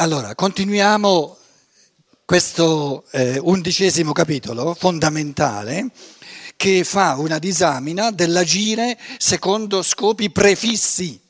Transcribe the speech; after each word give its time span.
Allora, 0.00 0.34
continuiamo 0.34 1.36
questo 2.24 3.04
eh, 3.10 3.38
undicesimo 3.38 4.12
capitolo 4.12 4.72
fondamentale 4.72 5.90
che 6.56 6.84
fa 6.84 7.16
una 7.18 7.38
disamina 7.38 8.10
dell'agire 8.10 8.98
secondo 9.18 9.82
scopi 9.82 10.30
prefissi. 10.30 11.20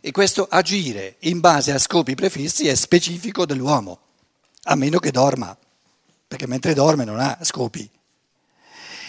E 0.00 0.10
questo 0.12 0.46
agire 0.48 1.16
in 1.20 1.40
base 1.40 1.72
a 1.72 1.78
scopi 1.78 2.14
prefissi 2.14 2.68
è 2.68 2.74
specifico 2.74 3.44
dell'uomo, 3.44 3.98
a 4.62 4.76
meno 4.76 4.98
che 4.98 5.10
dorma, 5.10 5.54
perché 6.26 6.46
mentre 6.46 6.72
dorme 6.72 7.04
non 7.04 7.20
ha 7.20 7.36
scopi. 7.42 7.86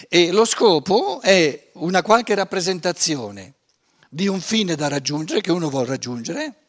E 0.09 0.31
lo 0.33 0.43
scopo 0.43 1.21
è 1.21 1.69
una 1.75 2.01
qualche 2.01 2.35
rappresentazione 2.35 3.53
di 4.09 4.27
un 4.27 4.41
fine 4.41 4.75
da 4.75 4.89
raggiungere, 4.89 5.39
che 5.39 5.53
uno 5.53 5.69
vuole 5.69 5.87
raggiungere, 5.87 6.64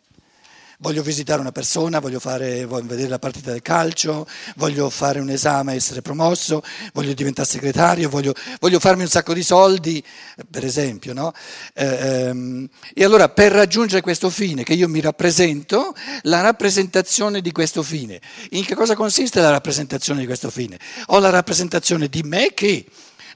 Voglio 0.79 1.03
visitare 1.03 1.41
una 1.41 1.53
persona, 1.53 2.01
voglio, 2.01 2.21
fare, 2.21 2.67
voglio, 2.67 2.87
vedere 2.87 3.09
la 3.09 3.19
partita 3.19 3.51
del 3.51 3.63
calcio, 3.63 4.27
voglio 4.57 4.91
fare 4.91 5.21
un 5.21 5.31
esame, 5.31 5.75
essere 5.75 6.03
promosso, 6.03 6.63
voglio 6.93 7.15
diventare 7.15 7.49
segretario, 7.49 8.11
voglio, 8.11 8.35
voglio 8.61 8.79
farmi 8.79 9.03
un 9.03 9.09
sacco 9.09 9.33
di 9.33 9.43
soldi, 9.43 10.05
per 10.51 10.65
esempio. 10.65 11.15
No? 11.15 11.33
Ehm, 11.75 12.69
e 12.93 13.05
allora 13.05 13.31
per 13.31 13.53
raggiungere 13.53 14.03
questo 14.03 14.29
fine 14.29 14.65
che 14.65 14.75
io 14.75 14.87
mi 14.87 15.01
rappresento, 15.01 15.95
la 16.23 16.43
rappresentazione 16.43 17.41
di 17.41 17.53
questo 17.53 17.83
fine. 17.83 18.21
In 18.51 18.65
che 18.67 18.75
cosa 18.75 18.95
consiste 18.95 19.41
la 19.41 19.51
rappresentazione 19.51 20.21
di 20.21 20.27
questo 20.27 20.51
fine? 20.51 20.79
Ho 21.07 21.19
la 21.19 21.31
rappresentazione 21.31 22.09
di 22.09 22.23
me 22.23 22.53
che 22.53 22.85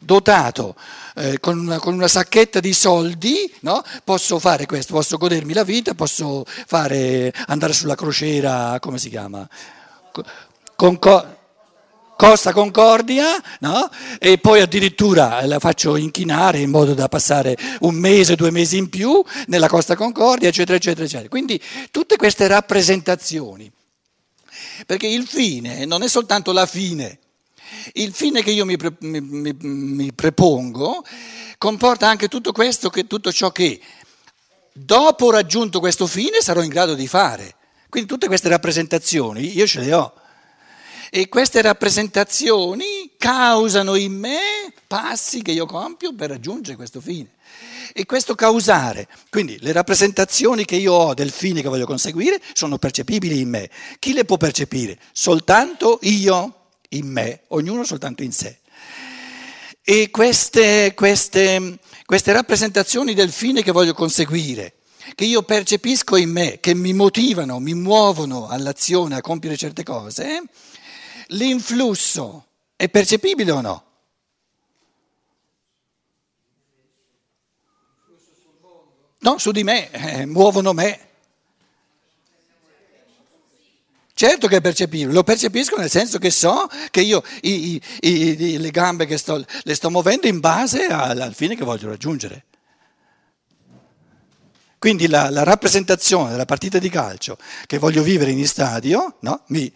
dotato 0.00 0.74
eh, 1.14 1.38
con, 1.38 1.58
una, 1.58 1.78
con, 1.78 1.94
una, 1.94 2.08
sacchetta 2.08 2.58
di 2.58 2.72
soldi, 2.72 3.52
no? 3.60 3.82
posso 4.02 4.38
fare 4.38 4.66
questo, 4.66 4.94
posso 4.94 5.18
godermi 5.18 5.52
la 5.52 5.62
vita, 5.62 5.94
posso 5.94 6.44
fare, 6.46 7.32
andare 7.46 7.72
sulla 7.74 7.94
crociera, 7.94 8.78
come 8.80 8.98
si 8.98 9.10
chiama? 9.10 9.46
Con, 10.74 10.98
Costa 12.20 12.52
Concordia, 12.52 13.42
no? 13.60 13.88
e 14.18 14.36
poi 14.36 14.60
addirittura 14.60 15.42
la 15.46 15.58
faccio 15.58 15.96
inchinare 15.96 16.58
in 16.58 16.68
modo 16.68 16.92
da 16.92 17.08
passare 17.08 17.56
un 17.80 17.94
mese, 17.94 18.34
due 18.34 18.50
mesi 18.50 18.76
in 18.76 18.90
più 18.90 19.24
nella 19.46 19.68
Costa 19.68 19.96
Concordia, 19.96 20.48
eccetera, 20.48 20.76
eccetera, 20.76 21.06
eccetera. 21.06 21.30
Quindi 21.30 21.58
tutte 21.90 22.16
queste 22.16 22.46
rappresentazioni, 22.46 23.72
perché 24.84 25.06
il 25.06 25.26
fine 25.26 25.86
non 25.86 26.02
è 26.02 26.08
soltanto 26.08 26.52
la 26.52 26.66
fine, 26.66 27.19
il 27.94 28.12
fine 28.12 28.42
che 28.42 28.50
io 28.50 28.64
mi, 28.64 28.76
pre, 28.76 28.94
mi, 29.00 29.20
mi, 29.20 29.54
mi 29.58 30.12
prepongo 30.12 31.04
comporta 31.58 32.08
anche 32.08 32.28
tutto 32.28 32.52
questo, 32.52 32.88
che, 32.88 33.06
tutto 33.06 33.30
ciò 33.30 33.50
che 33.50 33.80
dopo 34.72 35.30
raggiunto 35.30 35.78
questo 35.78 36.06
fine 36.06 36.40
sarò 36.40 36.62
in 36.62 36.70
grado 36.70 36.94
di 36.94 37.06
fare. 37.06 37.54
Quindi 37.90 38.08
tutte 38.08 38.28
queste 38.28 38.48
rappresentazioni 38.48 39.56
io 39.56 39.66
ce 39.66 39.80
le 39.80 39.92
ho. 39.92 40.14
E 41.10 41.28
queste 41.28 41.60
rappresentazioni 41.60 43.12
causano 43.18 43.96
in 43.96 44.12
me 44.12 44.72
passi 44.86 45.42
che 45.42 45.50
io 45.50 45.66
compio 45.66 46.14
per 46.14 46.30
raggiungere 46.30 46.76
questo 46.76 47.00
fine. 47.00 47.30
E 47.92 48.06
questo 48.06 48.36
causare, 48.36 49.08
quindi 49.28 49.58
le 49.60 49.72
rappresentazioni 49.72 50.64
che 50.64 50.76
io 50.76 50.92
ho 50.92 51.14
del 51.14 51.32
fine 51.32 51.60
che 51.60 51.68
voglio 51.68 51.86
conseguire 51.86 52.40
sono 52.52 52.78
percepibili 52.78 53.40
in 53.40 53.48
me. 53.48 53.68
Chi 53.98 54.12
le 54.12 54.24
può 54.24 54.36
percepire? 54.36 54.98
Soltanto 55.12 55.98
io 56.02 56.59
in 56.90 57.06
me, 57.06 57.42
ognuno 57.48 57.84
soltanto 57.84 58.22
in 58.22 58.32
sé. 58.32 58.58
E 59.82 60.10
queste, 60.10 60.94
queste, 60.94 61.78
queste 62.04 62.32
rappresentazioni 62.32 63.14
del 63.14 63.30
fine 63.30 63.62
che 63.62 63.72
voglio 63.72 63.94
conseguire, 63.94 64.74
che 65.14 65.24
io 65.24 65.42
percepisco 65.42 66.16
in 66.16 66.30
me, 66.30 66.60
che 66.60 66.74
mi 66.74 66.92
motivano, 66.92 67.58
mi 67.58 67.74
muovono 67.74 68.48
all'azione, 68.48 69.16
a 69.16 69.20
compiere 69.20 69.56
certe 69.56 69.82
cose, 69.82 70.42
l'influsso 71.28 72.46
è 72.76 72.88
percepibile 72.88 73.50
o 73.50 73.60
no? 73.60 73.84
No, 79.22 79.36
su 79.38 79.50
di 79.50 79.64
me, 79.64 79.90
eh, 79.90 80.24
muovono 80.24 80.72
me. 80.72 81.09
Certo 84.20 84.48
che 84.48 84.56
è 84.56 84.60
percepibile, 84.60 85.14
lo 85.14 85.24
percepisco 85.24 85.78
nel 85.78 85.88
senso 85.88 86.18
che 86.18 86.28
so 86.28 86.68
che 86.90 87.00
io 87.00 87.22
i, 87.40 87.80
i, 88.00 88.42
i, 88.42 88.58
le 88.58 88.70
gambe 88.70 89.06
che 89.06 89.16
sto, 89.16 89.42
le 89.62 89.74
sto 89.74 89.88
muovendo 89.88 90.26
in 90.26 90.40
base 90.40 90.84
al, 90.88 91.18
al 91.18 91.34
fine 91.34 91.56
che 91.56 91.64
voglio 91.64 91.88
raggiungere. 91.88 92.44
Quindi 94.78 95.08
la, 95.08 95.30
la, 95.30 95.42
rappresentazione 95.42 96.32
della 96.32 96.44
partita 96.44 96.78
di 96.78 96.90
calcio 96.90 97.38
che 97.64 97.78
voglio 97.78 98.02
vivere 98.02 98.30
in 98.30 98.46
stadio 98.46 99.16
no? 99.20 99.44
mi, 99.46 99.72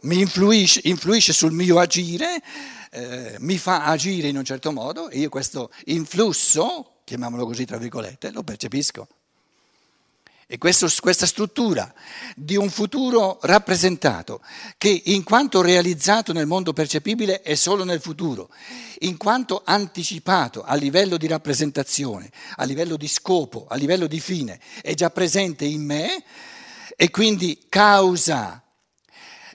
mi 0.00 0.18
influisce, 0.18 0.80
influisce, 0.82 1.32
sul 1.32 1.52
mio 1.52 1.78
agire, 1.78 2.42
eh, 2.90 3.36
mi 3.38 3.58
fa 3.58 3.84
agire 3.84 4.26
in 4.26 4.38
un 4.38 4.44
certo 4.44 4.72
modo 4.72 5.08
e 5.08 5.20
io 5.20 5.28
questo 5.28 5.70
influsso, 5.84 6.96
chiamiamolo 7.04 7.46
così 7.46 7.64
tra 7.64 7.76
virgolette, 7.76 8.32
lo 8.32 8.42
percepisco. 8.42 9.06
E 10.48 10.58
questo, 10.58 10.86
questa 11.00 11.26
struttura 11.26 11.92
di 12.36 12.54
un 12.54 12.70
futuro 12.70 13.40
rappresentato, 13.42 14.40
che 14.78 15.02
in 15.06 15.24
quanto 15.24 15.60
realizzato 15.60 16.32
nel 16.32 16.46
mondo 16.46 16.72
percepibile 16.72 17.42
è 17.42 17.56
solo 17.56 17.82
nel 17.82 18.00
futuro, 18.00 18.50
in 19.00 19.16
quanto 19.16 19.62
anticipato 19.64 20.62
a 20.62 20.76
livello 20.76 21.16
di 21.16 21.26
rappresentazione, 21.26 22.30
a 22.54 22.62
livello 22.62 22.96
di 22.96 23.08
scopo, 23.08 23.66
a 23.68 23.74
livello 23.74 24.06
di 24.06 24.20
fine, 24.20 24.60
è 24.82 24.94
già 24.94 25.10
presente 25.10 25.64
in 25.64 25.84
me 25.84 26.22
e 26.94 27.10
quindi 27.10 27.66
causa, 27.68 28.62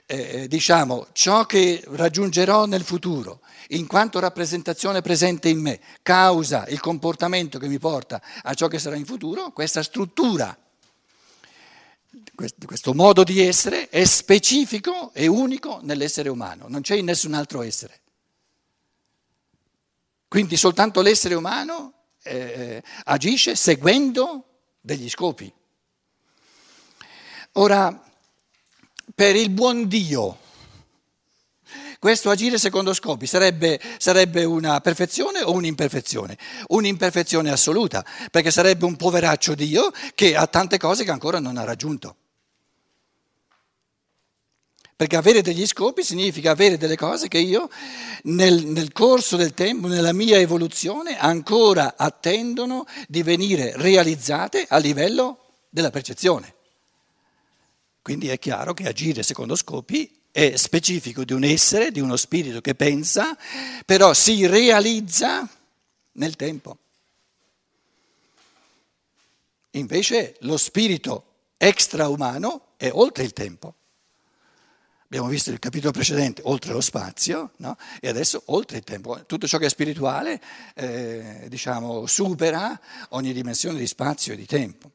eh, 0.04 0.46
diciamo, 0.46 1.06
ciò 1.12 1.46
che 1.46 1.82
raggiungerò 1.86 2.66
nel 2.66 2.84
futuro, 2.84 3.40
in 3.68 3.86
quanto 3.86 4.18
rappresentazione 4.18 5.00
presente 5.00 5.48
in 5.48 5.58
me, 5.58 5.80
causa 6.02 6.66
il 6.68 6.80
comportamento 6.80 7.58
che 7.58 7.68
mi 7.68 7.78
porta 7.78 8.20
a 8.42 8.52
ciò 8.52 8.68
che 8.68 8.78
sarà 8.78 8.96
in 8.96 9.06
futuro, 9.06 9.52
questa 9.52 9.82
struttura 9.82 10.54
questo 12.66 12.94
modo 12.94 13.24
di 13.24 13.40
essere 13.40 13.88
è 13.88 14.04
specifico 14.04 15.12
e 15.12 15.26
unico 15.26 15.80
nell'essere 15.82 16.28
umano, 16.28 16.66
non 16.68 16.80
c'è 16.80 16.96
in 16.96 17.06
nessun 17.06 17.34
altro 17.34 17.62
essere. 17.62 18.00
Quindi 20.28 20.56
soltanto 20.56 21.02
l'essere 21.02 21.34
umano 21.34 21.92
eh, 22.22 22.82
agisce 23.04 23.54
seguendo 23.54 24.44
degli 24.80 25.08
scopi. 25.08 25.52
Ora, 27.52 28.02
per 29.14 29.36
il 29.36 29.50
buon 29.50 29.88
Dio, 29.88 30.38
questo 31.98 32.30
agire 32.30 32.58
secondo 32.58 32.94
scopi 32.94 33.26
sarebbe, 33.26 33.78
sarebbe, 33.98 34.44
una 34.44 34.80
perfezione 34.80 35.42
o 35.42 35.52
un'imperfezione? 35.52 36.38
Un'imperfezione 36.68 37.50
assoluta, 37.50 38.04
perché 38.30 38.50
sarebbe 38.50 38.86
un 38.86 38.96
poveraccio 38.96 39.54
Dio 39.54 39.92
che 40.14 40.34
ha 40.34 40.46
tante 40.46 40.78
cose 40.78 41.04
che 41.04 41.10
ancora 41.10 41.38
non 41.38 41.58
ha 41.58 41.64
raggiunto. 41.64 42.16
Perché 45.02 45.16
avere 45.16 45.42
degli 45.42 45.66
scopi 45.66 46.04
significa 46.04 46.52
avere 46.52 46.78
delle 46.78 46.94
cose 46.94 47.26
che 47.26 47.38
io 47.38 47.68
nel, 48.22 48.66
nel, 48.66 48.92
corso 48.92 49.36
del 49.36 49.52
tempo, 49.52 49.88
nella 49.88 50.12
mia 50.12 50.38
evoluzione, 50.38 51.18
ancora 51.18 51.96
attendono 51.96 52.86
di 53.08 53.24
venire 53.24 53.72
realizzate 53.74 54.64
a 54.68 54.76
livello 54.76 55.38
della 55.70 55.90
percezione. 55.90 56.54
Quindi 58.00 58.28
è 58.28 58.38
chiaro 58.38 58.74
che 58.74 58.86
agire 58.86 59.24
secondo 59.24 59.56
scopi 59.56 60.08
è 60.30 60.54
specifico 60.54 61.24
di 61.24 61.32
un 61.32 61.42
essere, 61.42 61.90
di 61.90 61.98
uno 61.98 62.14
spirito 62.14 62.60
che 62.60 62.76
pensa, 62.76 63.36
però 63.84 64.14
si 64.14 64.46
realizza 64.46 65.48
nel 66.12 66.36
tempo. 66.36 66.78
Invece 69.72 70.36
lo 70.42 70.56
spirito 70.56 71.24
extraumano 71.56 72.66
è 72.76 72.88
oltre 72.92 73.24
il 73.24 73.32
tempo. 73.32 73.74
Abbiamo 75.12 75.28
visto 75.28 75.50
il 75.50 75.58
capitolo 75.58 75.92
precedente, 75.92 76.40
oltre 76.46 76.72
lo 76.72 76.80
spazio, 76.80 77.50
no? 77.58 77.76
e 78.00 78.08
adesso 78.08 78.44
oltre 78.46 78.78
il 78.78 78.82
tempo. 78.82 79.26
Tutto 79.26 79.46
ciò 79.46 79.58
che 79.58 79.66
è 79.66 79.68
spirituale, 79.68 80.40
eh, 80.74 81.48
diciamo, 81.50 82.06
supera 82.06 82.80
ogni 83.10 83.34
dimensione 83.34 83.78
di 83.78 83.86
spazio 83.86 84.32
e 84.32 84.36
di 84.36 84.46
tempo. 84.46 84.90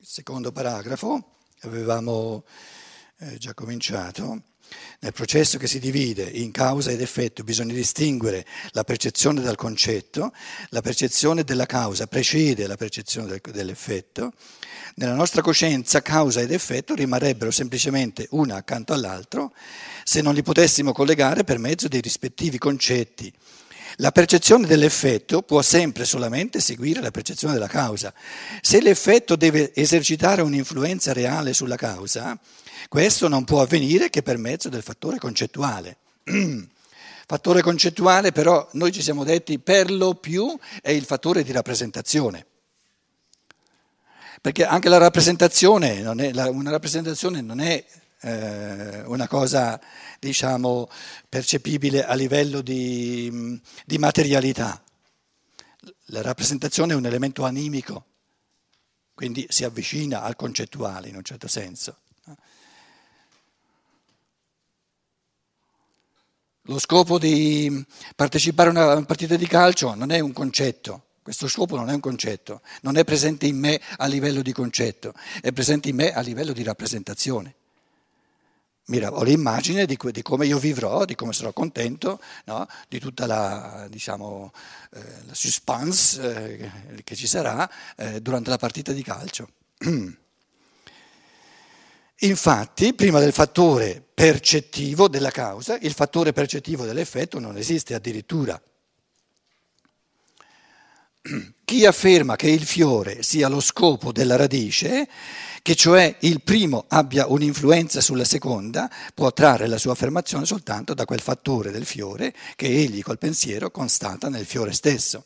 secondo 0.00 0.50
paragrafo, 0.52 1.40
avevamo 1.62 2.44
eh, 3.18 3.36
già 3.36 3.52
cominciato, 3.52 4.53
nel 5.00 5.12
processo 5.12 5.58
che 5.58 5.66
si 5.66 5.78
divide 5.78 6.22
in 6.22 6.50
causa 6.50 6.90
ed 6.90 7.00
effetto 7.00 7.44
bisogna 7.44 7.74
distinguere 7.74 8.46
la 8.70 8.84
percezione 8.84 9.42
dal 9.42 9.56
concetto, 9.56 10.32
la 10.70 10.80
percezione 10.80 11.44
della 11.44 11.66
causa 11.66 12.06
precede 12.06 12.66
la 12.66 12.76
percezione 12.76 13.28
del, 13.28 13.40
dell'effetto, 13.52 14.32
nella 14.96 15.14
nostra 15.14 15.42
coscienza 15.42 16.02
causa 16.02 16.40
ed 16.40 16.52
effetto 16.52 16.94
rimarrebbero 16.94 17.50
semplicemente 17.50 18.26
una 18.30 18.56
accanto 18.56 18.92
all'altro 18.92 19.52
se 20.04 20.20
non 20.20 20.34
li 20.34 20.42
potessimo 20.42 20.92
collegare 20.92 21.44
per 21.44 21.58
mezzo 21.58 21.88
dei 21.88 22.00
rispettivi 22.00 22.58
concetti 22.58 23.32
La 23.98 24.12
percezione 24.12 24.66
dell'effetto 24.66 25.42
può 25.42 25.62
sempre 25.62 26.04
solamente 26.04 26.60
seguire 26.60 27.00
la 27.00 27.10
percezione 27.10 27.54
della 27.54 27.68
causa. 27.68 28.12
Se 28.60 28.80
l'effetto 28.80 29.36
deve 29.36 29.72
esercitare 29.74 30.42
un'influenza 30.42 31.12
reale 31.12 31.52
sulla 31.52 31.76
causa, 31.76 32.38
questo 32.88 33.28
non 33.28 33.44
può 33.44 33.62
avvenire 33.62 34.10
che 34.10 34.22
per 34.22 34.38
mezzo 34.38 34.68
del 34.68 34.82
fattore 34.82 35.18
concettuale. 35.18 35.98
fattore 37.26 37.62
concettuale 37.62 38.32
però 38.32 38.68
noi 38.72 38.92
ci 38.92 39.02
siamo 39.02 39.24
detti 39.24 39.58
per 39.58 39.90
lo 39.90 40.14
più 40.14 40.58
è 40.82 40.90
il 40.90 41.04
fattore 41.04 41.42
di 41.42 41.52
rappresentazione. 41.52 42.46
Perché 44.40 44.66
anche 44.66 44.90
la 44.90 44.98
rappresentazione, 44.98 46.02
non 46.02 46.20
è, 46.20 46.30
una 46.48 46.70
rappresentazione 46.70 47.40
non 47.40 47.60
è 47.60 47.82
eh, 48.20 49.02
una 49.06 49.26
cosa 49.26 49.80
diciamo, 50.18 50.88
percepibile 51.28 52.04
a 52.04 52.14
livello 52.14 52.60
di, 52.60 53.60
di 53.86 53.98
materialità. 53.98 54.82
La 56.08 56.22
rappresentazione 56.22 56.92
è 56.92 56.96
un 56.96 57.06
elemento 57.06 57.44
animico, 57.44 58.04
quindi 59.14 59.46
si 59.48 59.64
avvicina 59.64 60.22
al 60.22 60.36
concettuale 60.36 61.08
in 61.08 61.16
un 61.16 61.22
certo 61.22 61.48
senso. 61.48 61.98
Lo 66.68 66.78
scopo 66.78 67.18
di 67.18 67.84
partecipare 68.16 68.70
a 68.70 68.72
una 68.72 69.04
partita 69.04 69.36
di 69.36 69.46
calcio 69.46 69.94
non 69.94 70.10
è 70.10 70.20
un 70.20 70.32
concetto, 70.32 71.02
questo 71.22 71.46
scopo 71.46 71.76
non 71.76 71.90
è 71.90 71.92
un 71.92 72.00
concetto, 72.00 72.62
non 72.80 72.96
è 72.96 73.04
presente 73.04 73.46
in 73.46 73.58
me 73.58 73.78
a 73.98 74.06
livello 74.06 74.40
di 74.40 74.50
concetto, 74.52 75.12
è 75.42 75.52
presente 75.52 75.90
in 75.90 75.96
me 75.96 76.14
a 76.14 76.20
livello 76.20 76.54
di 76.54 76.62
rappresentazione. 76.62 77.54
Mira, 78.86 79.12
ho 79.12 79.22
l'immagine 79.22 79.84
di, 79.84 79.98
di, 80.10 80.22
come 80.22 80.46
io 80.46 80.58
vivrò, 80.58 81.04
di 81.04 81.14
come 81.14 81.34
sarò 81.34 81.52
contento, 81.52 82.18
no? 82.44 82.66
di 82.88 82.98
tutta 82.98 83.26
la, 83.26 83.86
diciamo, 83.90 84.50
eh, 84.94 85.00
la 85.26 85.34
suspense 85.34 86.62
eh, 86.92 87.02
che 87.02 87.14
ci 87.14 87.26
sarà 87.26 87.70
eh, 87.96 88.22
durante 88.22 88.48
la 88.48 88.58
partita 88.58 88.92
di 88.92 89.02
calcio. 89.02 89.48
Infatti, 92.20 92.94
prima 92.94 93.18
del 93.18 93.32
fattore 93.32 94.02
percettivo 94.14 95.08
della 95.08 95.30
causa, 95.30 95.76
il 95.80 95.92
fattore 95.92 96.32
percettivo 96.32 96.84
dell'effetto 96.84 97.38
non 97.38 97.56
esiste 97.56 97.94
addirittura. 97.94 98.60
Chi 101.64 101.86
afferma 101.86 102.36
che 102.36 102.50
il 102.50 102.64
fiore 102.64 103.22
sia 103.22 103.48
lo 103.48 103.60
scopo 103.60 104.12
della 104.12 104.36
radice 104.36 105.08
che 105.64 105.74
cioè 105.74 106.14
il 106.20 106.42
primo 106.42 106.84
abbia 106.88 107.26
un'influenza 107.26 108.02
sulla 108.02 108.26
seconda, 108.26 108.90
può 109.14 109.32
trarre 109.32 109.66
la 109.66 109.78
sua 109.78 109.92
affermazione 109.92 110.44
soltanto 110.44 110.92
da 110.92 111.06
quel 111.06 111.20
fattore 111.20 111.70
del 111.70 111.86
fiore 111.86 112.34
che 112.54 112.66
egli 112.66 113.00
col 113.00 113.16
pensiero 113.16 113.70
constata 113.70 114.28
nel 114.28 114.44
fiore 114.44 114.74
stesso. 114.74 115.24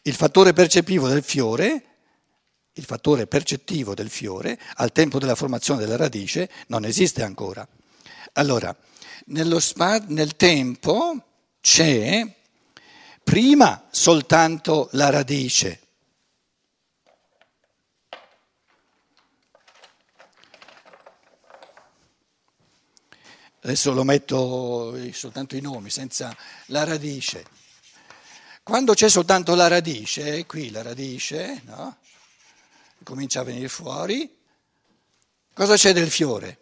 Il 0.00 0.14
fattore 0.14 0.54
percettivo 0.54 1.08
del 1.08 1.22
fiore, 1.22 1.87
il 2.78 2.84
fattore 2.84 3.26
percettivo 3.26 3.94
del 3.94 4.08
fiore, 4.08 4.58
al 4.76 4.92
tempo 4.92 5.18
della 5.18 5.34
formazione 5.34 5.80
della 5.80 5.96
radice, 5.96 6.48
non 6.68 6.84
esiste 6.84 7.22
ancora. 7.22 7.66
Allora, 8.34 8.74
spa- 9.58 10.04
nel 10.06 10.36
tempo 10.36 11.22
c'è 11.60 12.24
prima 13.22 13.88
soltanto 13.90 14.88
la 14.92 15.10
radice, 15.10 15.80
adesso 23.60 23.92
lo 23.92 24.04
metto 24.04 24.96
soltanto 25.12 25.56
i 25.56 25.60
nomi, 25.60 25.90
senza 25.90 26.34
la 26.66 26.84
radice. 26.84 27.44
Quando 28.62 28.94
c'è 28.94 29.08
soltanto 29.08 29.54
la 29.54 29.66
radice, 29.66 30.46
qui 30.46 30.70
la 30.70 30.82
radice, 30.82 31.62
no? 31.64 31.96
Comincia 33.02 33.40
a 33.40 33.44
venire 33.44 33.68
fuori, 33.68 34.36
cosa 35.54 35.74
c'è 35.74 35.92
del 35.92 36.10
fiore? 36.10 36.58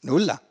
Nulla. 0.00 0.45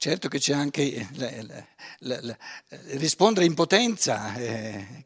Certo 0.00 0.28
che 0.28 0.38
c'è 0.38 0.52
anche 0.52 1.08
la, 1.14 1.28
la, 1.98 2.20
la, 2.20 2.36
rispondere 2.90 3.46
in 3.46 3.54
potenza, 3.54 4.32
eh, 4.36 5.04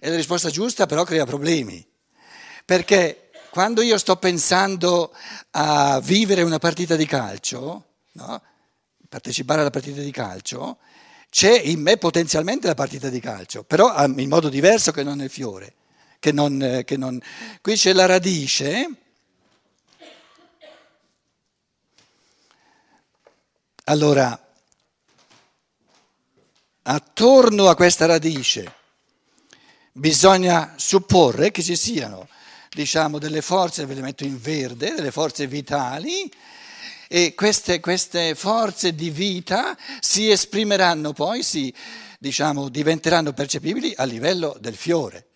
è 0.00 0.08
la 0.08 0.16
risposta 0.16 0.50
giusta, 0.50 0.86
però 0.86 1.04
crea 1.04 1.24
problemi. 1.24 1.86
Perché 2.64 3.30
quando 3.50 3.80
io 3.80 3.96
sto 3.96 4.16
pensando 4.16 5.14
a 5.52 6.00
vivere 6.00 6.42
una 6.42 6.58
partita 6.58 6.96
di 6.96 7.06
calcio, 7.06 7.84
no? 8.14 8.42
partecipare 9.08 9.60
alla 9.60 9.70
partita 9.70 10.00
di 10.00 10.10
calcio, 10.10 10.78
c'è 11.30 11.56
in 11.56 11.80
me 11.80 11.96
potenzialmente 11.96 12.66
la 12.66 12.74
partita 12.74 13.10
di 13.10 13.20
calcio, 13.20 13.62
però 13.62 14.04
in 14.04 14.28
modo 14.28 14.48
diverso 14.48 14.90
che 14.90 15.04
non 15.04 15.18
nel 15.18 15.30
fiore. 15.30 15.74
Che 16.18 16.32
non, 16.32 16.82
che 16.84 16.96
non... 16.96 17.20
Qui 17.60 17.76
c'è 17.76 17.92
la 17.92 18.06
radice 18.06 18.88
Allora, 23.88 24.38
attorno 26.82 27.68
a 27.68 27.74
questa 27.74 28.04
radice 28.04 28.74
bisogna 29.92 30.74
supporre 30.76 31.50
che 31.50 31.62
ci 31.62 31.74
siano, 31.74 32.28
diciamo, 32.68 33.18
delle 33.18 33.40
forze, 33.40 33.86
ve 33.86 33.94
le 33.94 34.02
metto 34.02 34.24
in 34.24 34.38
verde, 34.38 34.92
delle 34.92 35.10
forze 35.10 35.46
vitali 35.46 36.30
e 37.08 37.32
queste, 37.34 37.80
queste 37.80 38.34
forze 38.34 38.94
di 38.94 39.08
vita 39.08 39.74
si 40.00 40.30
esprimeranno 40.30 41.14
poi, 41.14 41.42
si, 41.42 41.74
diciamo, 42.18 42.68
diventeranno 42.68 43.32
percepibili 43.32 43.94
a 43.96 44.04
livello 44.04 44.54
del 44.60 44.76
fiore. 44.76 45.28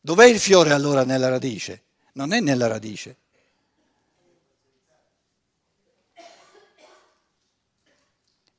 Dov'è 0.00 0.24
il 0.24 0.40
fiore 0.40 0.72
allora 0.72 1.04
nella 1.04 1.28
radice? 1.28 1.82
Non 2.12 2.32
è 2.32 2.40
nella 2.40 2.68
radice. 2.68 3.18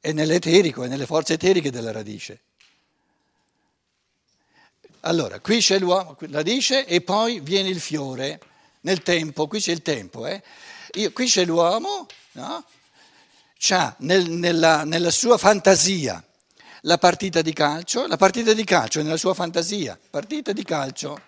È 0.07 0.13
nell'eterico, 0.13 0.83
è 0.83 0.87
nelle 0.87 1.05
forze 1.05 1.33
eteriche 1.33 1.69
della 1.69 1.91
radice. 1.91 2.39
Allora, 5.01 5.41
qui 5.41 5.59
c'è 5.59 5.79
l'uomo, 5.79 6.15
la 6.21 6.37
radice 6.37 6.85
e 6.85 7.01
poi 7.01 7.41
viene 7.41 7.67
il 7.67 7.81
fiore 7.81 8.39
nel 8.81 9.03
tempo, 9.03 9.47
qui 9.47 9.59
c'è 9.59 9.73
il 9.73 9.81
tempo, 9.81 10.25
eh? 10.25 10.41
Io, 10.93 11.11
qui 11.11 11.25
c'è 11.25 11.43
l'uomo, 11.43 12.07
no? 12.33 12.63
C'ha 13.57 13.93
nel, 13.99 14.29
nella, 14.29 14.85
nella 14.85 15.11
sua 15.11 15.37
fantasia 15.37 16.23
la 16.81 16.97
partita 16.97 17.41
di 17.41 17.51
calcio, 17.51 18.07
la 18.07 18.15
partita 18.15 18.53
di 18.53 18.63
calcio 18.63 19.01
è 19.01 19.03
nella 19.03 19.17
sua 19.17 19.33
fantasia, 19.33 19.99
partita 20.09 20.53
di 20.53 20.63
calcio, 20.63 21.19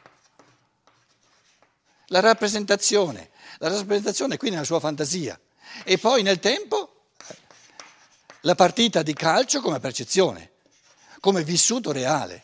la 2.06 2.22
rappresentazione, 2.22 3.32
la 3.58 3.68
rappresentazione 3.68 4.36
è 4.36 4.38
qui 4.38 4.52
nella 4.52 4.64
sua 4.64 4.80
fantasia 4.80 5.38
e 5.84 5.98
poi 5.98 6.24
nel 6.24 6.40
tempo 6.40 6.99
la 8.42 8.56
partita 8.56 9.02
di 9.02 9.14
calcio 9.14 9.62
come 9.62 9.80
percezione, 9.80 10.52
come 11.20 11.44
vissuto 11.44 11.92
reale. 11.92 12.44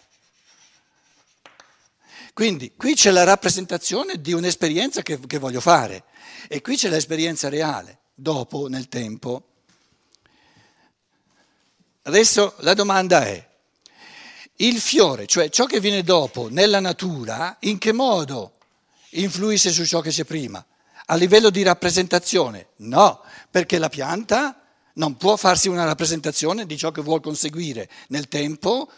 Quindi 2.33 2.73
qui 2.75 2.95
c'è 2.95 3.11
la 3.11 3.23
rappresentazione 3.23 4.19
di 4.19 4.33
un'esperienza 4.33 5.01
che, 5.01 5.19
che 5.19 5.37
voglio 5.37 5.61
fare 5.61 6.03
e 6.49 6.61
qui 6.61 6.75
c'è 6.75 6.89
l'esperienza 6.89 7.47
reale, 7.47 7.99
dopo, 8.13 8.67
nel 8.67 8.89
tempo. 8.89 9.43
Adesso 12.03 12.55
la 12.59 12.73
domanda 12.73 13.25
è, 13.25 13.53
il 14.57 14.79
fiore, 14.79 15.25
cioè 15.25 15.49
ciò 15.49 15.65
che 15.65 15.79
viene 15.79 16.03
dopo 16.03 16.49
nella 16.49 16.79
natura, 16.79 17.57
in 17.61 17.77
che 17.77 17.91
modo 17.91 18.53
influisce 19.11 19.71
su 19.71 19.85
ciò 19.85 20.01
che 20.01 20.11
c'è 20.11 20.23
prima? 20.23 20.63
A 21.07 21.15
livello 21.15 21.49
di 21.49 21.63
rappresentazione? 21.63 22.67
No, 22.77 23.21
perché 23.49 23.77
la 23.77 23.89
pianta 23.89 24.64
non 24.95 25.17
può 25.17 25.35
farsi 25.35 25.67
una 25.67 25.85
rappresentazione 25.85 26.65
di 26.65 26.77
ciò 26.77 26.91
che 26.91 27.01
vuol 27.01 27.21
conseguire 27.21 27.89
nel 28.09 28.27
tempo, 28.27 28.89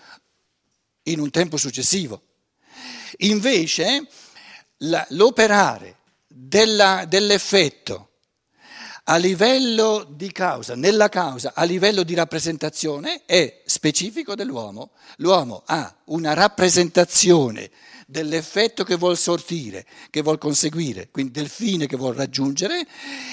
in 1.03 1.19
un 1.19 1.29
tempo 1.29 1.57
successivo. 1.57 2.21
Invece 3.19 4.07
l'operare 5.09 5.97
della, 6.27 7.05
dell'effetto 7.07 8.09
a 9.09 9.15
livello 9.15 10.05
di 10.09 10.31
causa, 10.33 10.75
nella 10.75 11.07
causa, 11.07 11.53
a 11.55 11.63
livello 11.63 12.03
di 12.03 12.13
rappresentazione, 12.13 13.23
è 13.25 13.61
specifico 13.65 14.35
dell'uomo. 14.35 14.91
L'uomo 15.17 15.63
ha 15.65 15.95
una 16.05 16.33
rappresentazione 16.33 17.71
dell'effetto 18.05 18.83
che 18.83 18.95
vuol 18.95 19.17
sortire, 19.17 19.85
che 20.09 20.21
vuol 20.21 20.37
conseguire, 20.37 21.09
quindi 21.09 21.31
del 21.31 21.47
fine 21.47 21.87
che 21.87 21.95
vuol 21.95 22.15
raggiungere 22.15 22.85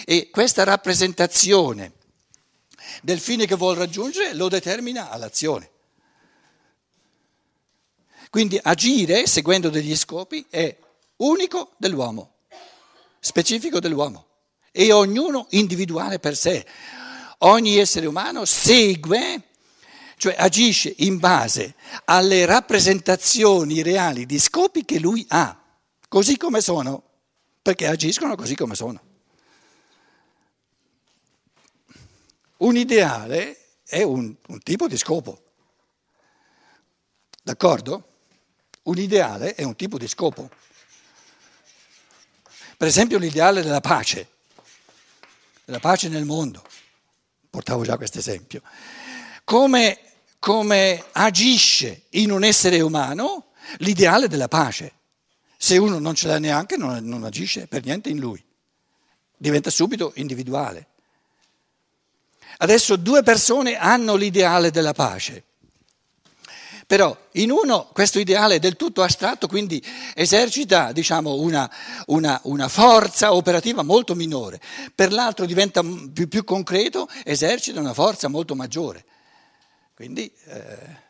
e 0.04 0.30
questa 0.30 0.62
rappresentazione 0.62 1.92
del 3.02 3.20
fine 3.20 3.46
che 3.46 3.56
vuol 3.56 3.76
raggiungere 3.76 4.34
lo 4.34 4.48
determina 4.48 5.10
all'azione. 5.10 5.70
Quindi 8.30 8.58
agire 8.60 9.26
seguendo 9.26 9.70
degli 9.70 9.94
scopi 9.94 10.44
è 10.50 10.76
unico 11.18 11.72
dell'uomo, 11.76 12.32
specifico 13.20 13.78
dell'uomo 13.78 14.26
e 14.72 14.90
ognuno 14.90 15.46
individuale 15.50 16.18
per 16.18 16.36
sé. 16.36 16.66
Ogni 17.38 17.78
essere 17.78 18.06
umano 18.06 18.44
segue, 18.44 19.50
cioè 20.16 20.34
agisce 20.36 20.92
in 20.98 21.18
base 21.18 21.74
alle 22.06 22.44
rappresentazioni 22.44 23.82
reali 23.82 24.26
di 24.26 24.40
scopi 24.40 24.84
che 24.84 24.98
lui 24.98 25.24
ha, 25.28 25.56
così 26.08 26.36
come 26.36 26.60
sono, 26.60 27.02
perché 27.62 27.86
agiscono 27.86 28.34
così 28.34 28.56
come 28.56 28.74
sono. 28.74 29.00
Un 32.56 32.76
ideale 32.76 33.58
è 33.84 34.02
un, 34.02 34.34
un 34.46 34.58
tipo 34.60 34.86
di 34.86 34.96
scopo, 34.96 35.42
d'accordo? 37.42 38.08
Un 38.84 38.98
ideale 38.98 39.54
è 39.54 39.62
un 39.64 39.74
tipo 39.76 39.98
di 39.98 40.06
scopo. 40.06 40.48
Per 42.76 42.86
esempio 42.86 43.18
l'ideale 43.18 43.62
della 43.62 43.80
pace, 43.80 44.28
della 45.64 45.80
pace 45.80 46.08
nel 46.08 46.24
mondo, 46.24 46.62
portavo 47.50 47.82
già 47.82 47.96
questo 47.96 48.18
esempio. 48.18 48.62
Come, 49.44 49.98
come 50.38 51.04
agisce 51.12 52.04
in 52.10 52.30
un 52.30 52.44
essere 52.44 52.80
umano 52.80 53.52
l'ideale 53.78 54.28
della 54.28 54.48
pace. 54.48 54.92
Se 55.56 55.76
uno 55.78 55.98
non 55.98 56.14
ce 56.14 56.28
l'ha 56.28 56.38
neanche 56.38 56.76
non, 56.76 57.04
non 57.04 57.24
agisce 57.24 57.66
per 57.66 57.84
niente 57.84 58.10
in 58.10 58.18
lui, 58.18 58.44
diventa 59.36 59.70
subito 59.70 60.12
individuale. 60.16 60.88
Adesso 62.64 62.96
due 62.96 63.22
persone 63.22 63.76
hanno 63.76 64.14
l'ideale 64.14 64.70
della 64.70 64.94
pace. 64.94 65.44
Però 66.86 67.14
in 67.32 67.50
uno 67.50 67.90
questo 67.92 68.18
ideale 68.18 68.54
è 68.54 68.58
del 68.58 68.76
tutto 68.76 69.02
astratto, 69.02 69.46
quindi 69.48 69.84
esercita 70.14 70.90
diciamo, 70.92 71.34
una, 71.34 71.70
una, 72.06 72.40
una, 72.44 72.68
forza 72.68 73.34
operativa 73.34 73.82
molto 73.82 74.14
minore, 74.14 74.60
per 74.94 75.12
l'altro 75.12 75.44
diventa 75.44 75.82
più, 75.82 76.26
più, 76.26 76.42
concreto, 76.44 77.06
esercita 77.22 77.80
una 77.80 77.92
forza 77.92 78.28
molto 78.28 78.54
maggiore. 78.54 79.04
Quindi 79.94 80.32
eh, 80.46 81.02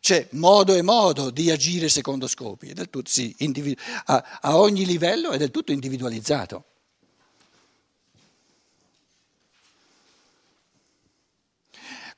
c'è 0.00 0.26
modo 0.30 0.74
e 0.74 0.80
modo 0.80 1.28
di 1.28 1.50
agire 1.50 1.90
secondo 1.90 2.26
scopi, 2.26 2.72
tutto, 2.72 3.02
sì, 3.04 3.34
individu- 3.40 3.78
a, 4.06 4.38
a 4.40 4.56
ogni 4.56 4.86
livello 4.86 5.32
è 5.32 5.36
del 5.36 5.50
tutto 5.50 5.70
individualizzato. 5.70 6.64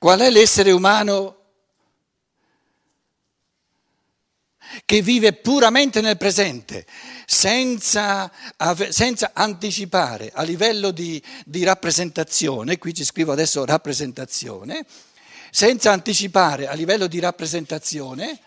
Qual 0.01 0.19
è 0.19 0.31
l'essere 0.31 0.71
umano 0.71 1.37
che 4.87 5.03
vive 5.03 5.35
puramente 5.35 6.01
nel 6.01 6.17
presente, 6.17 6.87
senza, 7.27 8.33
senza 8.89 9.33
anticipare 9.35 10.31
a 10.33 10.41
livello 10.41 10.91
di, 10.91 11.23
di 11.45 11.65
rappresentazione, 11.65 12.79
qui 12.79 12.95
ci 12.95 13.05
scrivo 13.05 13.33
adesso 13.33 13.63
rappresentazione, 13.67 14.87
senza 15.51 15.93
anticipare 15.93 16.67
a 16.67 16.73
livello 16.73 17.07
di 17.07 17.21
rappresentazione 17.21 18.41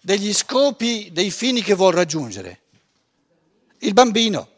degli 0.00 0.34
scopi, 0.34 1.10
dei 1.12 1.30
fini 1.30 1.62
che 1.62 1.74
vuol 1.74 1.94
raggiungere. 1.94 2.62
Il 3.78 3.92
bambino, 3.92 4.48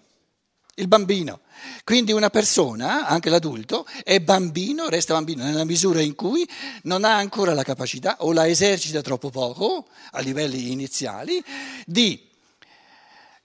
il 0.77 0.89
bambino. 0.89 1.41
Quindi 1.85 2.13
una 2.13 2.31
persona, 2.31 3.07
anche 3.07 3.31
l'adulto, 3.31 3.87
è 4.03 4.21
bambino, 4.21 4.89
resta 4.89 5.15
bambino 5.15 5.45
nella 5.45 5.65
misura 5.65 6.01
in 6.01 6.15
cui 6.15 6.49
non 6.83 7.05
ha 7.05 7.17
ancora 7.17 7.55
la 7.55 7.63
capacità 7.63 8.17
o 8.21 8.33
la 8.33 8.47
esercita 8.47 9.01
troppo 9.01 9.31
poco 9.31 9.89
a 10.13 10.21
livelli 10.21 10.71
iniziali 10.71 11.43
di, 11.85 12.29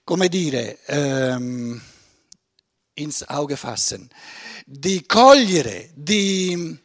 come 0.04 0.28
dire, 0.28 0.78
um, 0.88 1.80
ins 2.94 3.24
Auge 3.26 3.56
fassen, 3.56 4.08
di 4.64 5.04
cogliere, 5.06 5.90
di... 5.94 6.84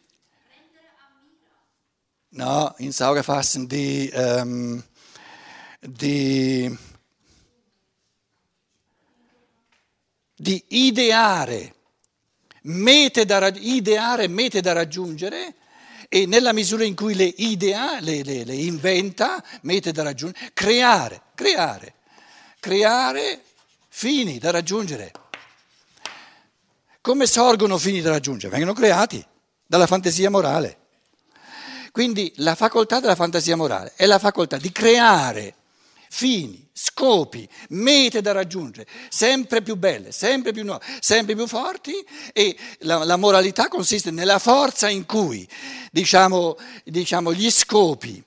No, 2.34 2.74
ins 2.78 3.00
Auge 3.02 3.24
fassen, 3.24 3.66
di... 3.66 4.10
Um, 4.14 4.84
di 5.84 6.78
di 10.42 10.64
ideare 10.70 11.76
mete 12.64 13.26
da, 13.26 13.48
ideare 13.60 14.28
mete 14.28 14.60
da 14.60 14.74
raggiungere 14.74 15.54
e 16.10 16.26
nella 16.26 16.52
misura 16.52 16.84
in 16.84 16.96
cui 16.96 17.14
le 17.14 17.32
idea, 17.38 18.00
le, 18.00 18.24
le, 18.24 18.44
le 18.44 18.56
inventa, 18.56 19.44
mete 19.62 19.92
da 19.92 20.02
raggiungere, 20.02 20.50
creare, 20.54 21.22
creare, 21.36 21.94
creare 22.60 23.44
fini 23.88 24.40
da 24.40 24.50
raggiungere. 24.50 25.12
Come 27.02 27.28
sorgono 27.28 27.78
fini 27.78 28.02
da 28.02 28.10
raggiungere? 28.10 28.52
Vengono 28.52 28.74
creati 28.74 29.24
dalla 29.66 29.88
fantasia 29.88 30.32
morale. 30.32 30.78
Quindi 31.92 32.34
la 32.38 32.56
facoltà 32.56 33.00
della 33.00 33.16
fantasia 33.16 33.56
morale 33.56 33.94
è 33.96 34.08
la 34.08 34.18
facoltà 34.18 34.58
di 34.58 34.72
creare 34.72 35.56
fini, 36.14 36.68
scopi, 36.74 37.48
mete 37.70 38.20
da 38.20 38.34
raggiungere, 38.34 38.86
sempre 39.08 39.62
più 39.62 39.78
belle, 39.78 40.12
sempre 40.12 40.52
più 40.52 40.66
nuove, 40.66 40.84
sempre 41.00 41.36
più 41.36 41.48
forti 41.48 41.94
e 42.34 42.54
la, 42.80 43.06
la 43.06 43.16
moralità 43.16 43.70
consiste 43.70 44.12
nella 44.12 44.38
forza 44.38 44.90
in 44.90 45.06
cui 45.06 45.48
diciamo, 45.90 46.58
diciamo 46.84 47.34
gli 47.34 47.50
scopi, 47.50 48.22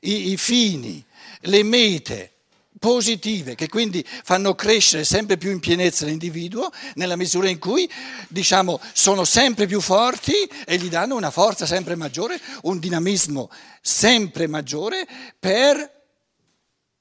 i, 0.00 0.32
i 0.32 0.36
fini, 0.36 1.02
le 1.42 1.62
mete, 1.62 2.32
positive 2.80 3.54
che 3.54 3.68
quindi 3.68 4.04
fanno 4.06 4.56
crescere 4.56 5.04
sempre 5.04 5.38
più 5.38 5.50
in 5.50 5.60
pienezza 5.60 6.04
l'individuo 6.04 6.70
nella 6.94 7.16
misura 7.16 7.48
in 7.48 7.60
cui 7.60 7.88
diciamo, 8.28 8.80
sono 8.92 9.24
sempre 9.24 9.66
più 9.66 9.80
forti 9.80 10.34
e 10.66 10.76
gli 10.76 10.88
danno 10.88 11.14
una 11.14 11.30
forza 11.30 11.64
sempre 11.64 11.94
maggiore, 11.94 12.38
un 12.62 12.80
dinamismo 12.80 13.50
sempre 13.80 14.48
maggiore 14.48 15.06
per 15.38 16.02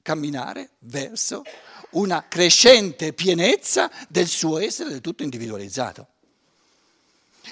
camminare 0.03 0.73
verso 0.79 1.41
una 1.91 2.27
crescente 2.27 3.13
pienezza 3.13 3.89
del 4.07 4.27
suo 4.27 4.59
essere 4.59 4.89
del 4.89 5.01
tutto 5.01 5.23
individualizzato. 5.23 6.07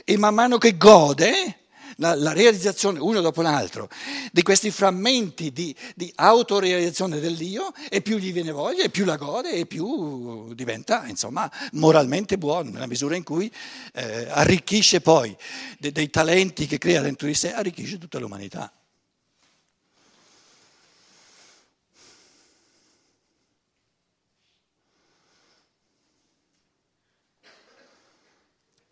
E 0.06 0.18
man 0.18 0.36
mano 0.36 0.58
che 0.58 0.78
gode 0.78 1.56
la, 1.98 2.16
la 2.16 2.34
realizzazione 2.34 3.00
uno 3.00 3.22
dopo 3.22 3.42
l'altro 3.42 3.90
di 4.32 4.42
questi 4.42 4.72
frammenti 4.72 5.52
di, 5.52 5.76
di 5.96 6.12
autorealizzazione 6.16 7.20
dell'io, 7.20 7.74
e 7.90 8.02
più 8.02 8.18
gli 8.18 8.32
viene 8.32 8.52
voglia, 8.52 8.84
e 8.84 8.90
più 8.90 9.06
la 9.06 9.18
gode, 9.18 9.52
e 9.52 9.66
più 9.66 10.54
diventa 10.54 11.06
insomma 11.08 11.52
moralmente 11.74 12.38
buono, 12.38 12.70
nella 12.70 12.88
misura 12.88 13.16
in 13.16 13.24
cui 13.24 13.52
eh, 13.94 14.28
arricchisce 14.30 15.02
poi 15.02 15.36
de, 15.78 15.92
dei 15.92 16.10
talenti 16.10 16.66
che 16.68 16.78
crea 16.78 17.02
dentro 17.02 17.28
di 17.28 17.34
sé, 17.34 17.54
arricchisce 17.54 17.98
tutta 17.98 18.20
l'umanità. 18.20 18.72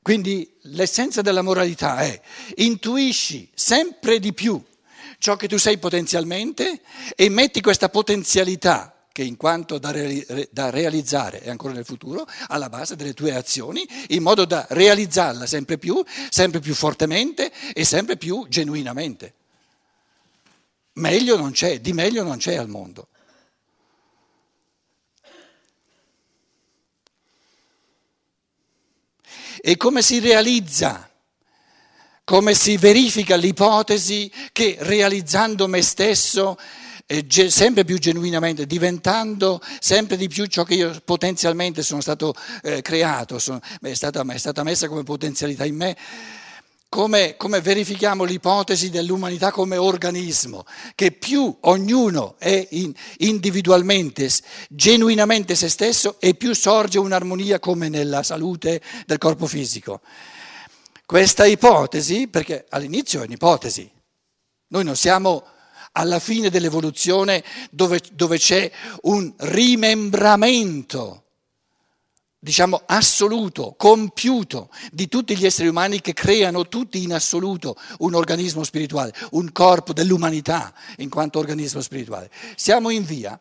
Quindi 0.10 0.52
l'essenza 0.62 1.22
della 1.22 1.44
moralità 1.44 2.00
è 2.00 2.20
intuisci 2.56 3.48
sempre 3.54 4.18
di 4.18 4.34
più 4.34 4.60
ciò 5.20 5.36
che 5.36 5.48
tu 5.48 5.58
sei 5.58 5.78
potenzialmente 5.78 6.82
e 7.16 7.30
metti 7.30 7.62
questa 7.62 7.90
potenzialità 7.90 9.06
che 9.12 9.22
in 9.22 9.38
quanto 9.38 9.78
da, 9.78 9.92
re, 9.92 10.50
da 10.50 10.72
realizzare 10.72 11.42
è 11.42 11.52
ancora 11.52 11.74
nel 11.74 11.86
futuro, 11.86 12.28
alla 12.48 12.70
base 12.70 12.96
delle 12.96 13.14
tue 13.14 13.36
azioni, 13.36 13.88
in 14.08 14.24
modo 14.24 14.46
da 14.46 14.66
realizzarla 14.72 15.46
sempre 15.46 15.78
più, 15.78 16.04
sempre 16.32 16.60
più 16.60 16.74
fortemente 16.74 17.52
e 17.72 17.86
sempre 17.86 18.18
più 18.18 18.48
genuinamente. 18.50 19.36
Meglio 20.94 21.38
non 21.38 21.52
c'è, 21.52 21.82
di 21.82 21.94
meglio 21.94 22.24
non 22.24 22.38
c'è 22.38 22.56
al 22.56 22.68
mondo. 22.68 23.10
E 29.62 29.78
come 29.78 30.02
si 30.02 30.20
realizza? 30.20 31.10
Come 32.24 32.54
si 32.54 32.78
verifica 32.78 33.36
l'ipotesi 33.36 34.32
che 34.52 34.78
realizzando 34.80 35.68
me 35.68 35.82
stesso, 35.82 36.58
eh, 37.08 37.26
sempre 37.50 37.84
più 37.84 37.98
genuinamente, 37.98 38.68
diventando 38.68 39.60
sempre 39.80 40.16
di 40.16 40.28
più 40.28 40.46
ciò 40.46 40.64
che 40.64 40.76
io 40.76 41.02
potenzialmente 41.04 41.82
sono 41.82 42.02
stato 42.02 42.36
eh, 42.62 42.84
creato, 42.84 43.40
sono, 43.40 43.60
è, 43.82 43.94
stata, 43.96 44.22
è 44.22 44.38
stata 44.38 44.64
messa 44.64 44.88
come 44.88 45.02
potenzialità 45.02 45.66
in 45.66 45.76
me, 45.76 45.98
come, 46.90 47.38
come, 47.38 47.62
verifichiamo 47.62 48.24
l'ipotesi 48.24 48.90
dell'umanità 48.90 49.52
come 49.52 49.78
organismo, 49.78 50.66
che 50.96 51.12
più 51.12 51.56
ognuno 51.62 52.36
è 52.40 52.68
in, 52.72 52.92
individualmente, 53.18 54.28
genuinamente 54.70 55.54
se 55.54 55.70
stesso 55.70 56.20
e 56.20 56.34
più 56.34 56.54
sorge 56.56 56.98
un'armonia 56.98 57.60
come 57.60 57.90
nella 57.90 58.24
salute 58.24 58.82
del 59.06 59.20
corpo 59.20 59.46
fisico. 59.46 60.02
Questa 61.06 61.46
ipotesi, 61.46 62.28
perché 62.28 62.66
all'inizio 62.70 63.22
è 63.22 63.26
un'ipotesi, 63.26 63.90
noi 64.70 64.84
non 64.84 64.96
siamo 64.96 65.46
alla 65.94 66.20
fine 66.20 66.50
dell'evoluzione 66.50 67.44
dove, 67.72 68.02
dove 68.14 68.38
c'è 68.38 68.70
un 69.04 69.32
rimembramento 69.38 71.29
diciamo, 72.40 72.82
assoluto, 72.86 73.76
compiuto 73.78 74.70
di 74.92 75.08
tutti 75.08 75.36
gli 75.36 75.46
esseri 75.46 75.68
umani 75.68 76.00
che 76.00 76.14
creano 76.14 76.68
tutti 76.68 77.04
in 77.04 77.14
assoluto 77.14 77.76
un 78.00 78.16
organismo 78.16 78.64
spirituale, 78.64 79.14
un 79.32 79.52
corpo 79.52 79.92
dell'umanità 79.92 80.74
in 80.98 81.10
quanto 81.10 81.40
organismo 81.40 81.82
spirituale. 81.82 82.32
Siamo 82.56 82.90
in 82.90 83.04
via. 83.04 83.40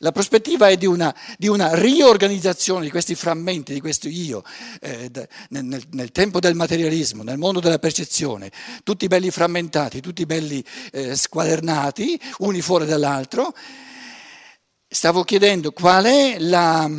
La 0.00 0.12
prospettiva 0.12 0.68
è 0.68 0.76
di 0.76 0.84
una, 0.84 1.14
di 1.38 1.48
una 1.48 1.74
riorganizzazione 1.74 2.84
di 2.84 2.90
questi 2.90 3.14
frammenti, 3.14 3.72
di 3.72 3.80
questo 3.80 4.08
io, 4.08 4.42
eh, 4.82 5.10
nel, 5.48 5.82
nel, 5.90 6.12
tempo 6.12 6.38
del 6.38 6.54
materialismo, 6.54 7.22
nel 7.22 7.38
mondo 7.38 7.60
della 7.60 7.78
percezione, 7.78 8.52
tutti 8.84 9.06
belli 9.06 9.30
frammentati, 9.30 10.00
tutti 10.00 10.26
belli 10.26 10.62
eh, 10.92 11.16
squadernati, 11.16 12.20
uni 12.38 12.60
fuori 12.60 12.84
dall'altro. 12.84 13.54
Stavo 14.86 15.24
chiedendo 15.24 15.72
qual 15.72 16.04
è 16.04 16.36
la, 16.40 16.90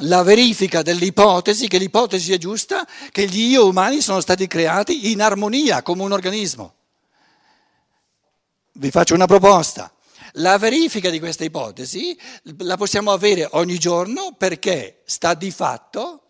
la 0.00 0.22
verifica 0.22 0.82
dell'ipotesi 0.82 1.68
che 1.68 1.78
l'ipotesi 1.78 2.32
è 2.32 2.38
giusta, 2.38 2.86
che 3.10 3.26
gli 3.26 3.50
io 3.50 3.66
umani 3.66 4.00
sono 4.00 4.20
stati 4.20 4.46
creati 4.46 5.10
in 5.10 5.22
armonia 5.22 5.82
come 5.82 6.02
un 6.02 6.12
organismo. 6.12 6.74
Vi 8.72 8.90
faccio 8.90 9.14
una 9.14 9.26
proposta. 9.26 9.90
La 10.38 10.58
verifica 10.58 11.08
di 11.08 11.18
questa 11.18 11.44
ipotesi 11.44 12.18
la 12.58 12.76
possiamo 12.76 13.10
avere 13.10 13.48
ogni 13.52 13.78
giorno 13.78 14.34
perché 14.36 15.00
sta 15.06 15.32
di 15.32 15.50
fatto, 15.50 16.22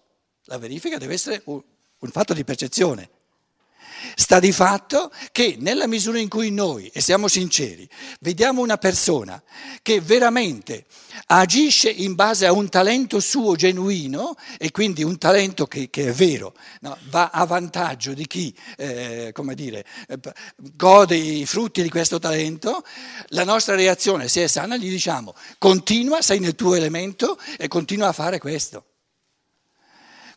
la 0.45 0.59
verifica 0.59 0.97
deve 0.97 1.15
essere 1.15 1.43
un, 1.47 1.61
un 1.99 2.11
fatto 2.11 2.33
di 2.33 2.45
percezione. 2.45 3.11
Sta 4.15 4.41
di 4.41 4.53
fatto 4.53 5.13
che 5.33 5.57
nella 5.59 5.87
misura 5.87 6.19
in 6.19 6.29
cui 6.29 6.51
noi, 6.51 6.89
e 6.93 7.01
siamo 7.01 7.29
sinceri, 7.29 7.89
vediamo 8.21 8.63
una 8.63 8.77
persona 8.77 9.43
che 9.83 10.01
veramente 10.01 10.87
agisce 11.27 11.91
in 11.91 12.15
base 12.15 12.47
a 12.47 12.53
un 12.53 12.69
talento 12.69 13.21
suo 13.21 13.57
genuino 13.57 14.37
e 14.59 14.71
quindi 14.71 15.03
un 15.03 15.19
talento 15.19 15.67
che, 15.67 15.91
che 15.91 16.09
è 16.09 16.13
vero, 16.13 16.55
no, 16.81 16.97
va 17.11 17.31
a 17.31 17.45
vantaggio 17.45 18.15
di 18.15 18.27
chi, 18.27 18.55
eh, 18.77 19.33
dire, 19.55 19.85
eh, 20.09 20.19
gode 20.75 21.17
i 21.17 21.47
frutti 21.47 21.83
di 21.83 21.89
questo 21.89 22.19
talento, 22.19 22.85
la 23.29 23.45
nostra 23.45 23.75
reazione, 23.75 24.29
se 24.29 24.45
è 24.45 24.47
sana, 24.47 24.77
gli 24.77 24.91
diciamo 24.91 25.35
continua, 25.59 26.23
sei 26.23 26.39
nel 26.39 26.55
tuo 26.55 26.75
elemento 26.75 27.39
e 27.57 27.69
continua 27.69 28.09
a 28.09 28.13
fare 28.13 28.39
questo. 28.39 28.85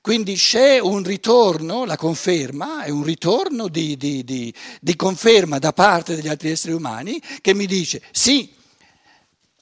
Quindi 0.02 0.36
c'è 0.36 0.80
un 0.80 1.04
ritorno, 1.04 1.84
la 1.84 1.98
conferma, 1.98 2.84
è 2.84 2.90
un 2.90 3.04
ritorno 3.04 3.68
di, 3.68 3.98
di, 3.98 4.24
di, 4.24 4.54
di, 4.80 4.96
conferma 4.96 5.60
da 5.60 5.74
parte 5.74 6.16
degli 6.16 6.30
altri 6.30 6.52
esseri 6.52 6.74
umani 6.74 7.22
che 7.42 7.54
mi 7.54 7.66
dice 7.66 8.02
sì, 8.12 8.56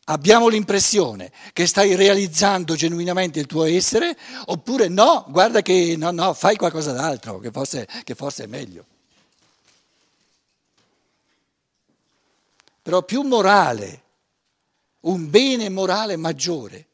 abbiamo 0.06 0.48
l'impressione 0.48 1.32
che 1.54 1.66
stai 1.66 1.96
realizzando 1.96 2.76
genuinamente 2.76 3.40
il 3.40 3.48
tuo 3.48 3.64
essere, 3.64 4.16
oppure 4.46 4.88
no, 4.90 5.26
guarda 5.28 5.64
che 5.64 5.96
no, 5.98 6.12
no, 6.12 6.34
fai 6.36 6.56
qualcosa 6.56 6.92
d'altro, 6.92 7.40
che 7.40 7.50
forse, 7.50 7.88
che 8.04 8.14
forse 8.14 8.44
è 8.44 8.48
meglio. 8.48 8.86
Però 12.84 13.02
più 13.02 13.24
morale, 13.24 14.04
un 15.02 15.30
bene 15.32 15.68
morale 15.70 16.16
maggiore 16.16 16.86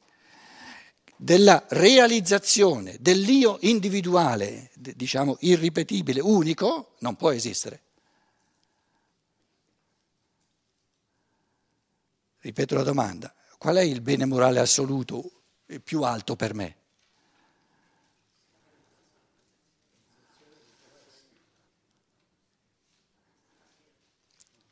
della 1.24 1.64
realizzazione 1.70 2.98
dell'io 3.00 3.58
individuale, 3.62 4.70
diciamo 4.76 5.38
irripetibile, 5.40 6.20
unico, 6.20 6.96
non 7.00 7.16
può 7.16 7.32
esistere. 7.32 7.82
Ripeto 12.40 12.76
la 12.76 12.84
domanda, 12.84 13.34
qual 13.58 13.78
è 13.78 13.82
il 13.82 14.02
bene 14.02 14.26
morale 14.26 14.60
assoluto 14.60 15.32
più 15.82 16.04
alto 16.04 16.36
per 16.36 16.54
me? 16.54 16.76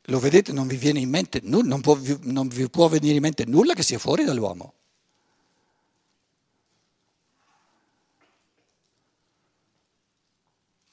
Lo 0.02 0.18
vedete, 0.18 0.52
non 0.52 0.66
vi 0.66 0.76
viene 0.76 1.00
in 1.00 1.08
mente, 1.08 1.40
non, 1.44 1.80
può, 1.80 1.98
non 2.24 2.48
vi 2.48 2.68
può 2.68 2.88
venire 2.88 3.14
in 3.14 3.22
mente 3.22 3.46
nulla 3.46 3.72
che 3.72 3.82
sia 3.82 3.98
fuori 3.98 4.24
dall'uomo. 4.24 4.74